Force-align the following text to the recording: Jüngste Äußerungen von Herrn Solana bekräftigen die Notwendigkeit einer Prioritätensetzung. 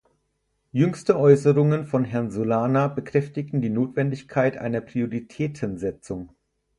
Jüngste 0.71 1.15
Äußerungen 1.19 1.85
von 1.85 2.05
Herrn 2.05 2.31
Solana 2.31 2.87
bekräftigen 2.87 3.61
die 3.61 3.69
Notwendigkeit 3.69 4.57
einer 4.57 4.81
Prioritätensetzung. 4.81 6.29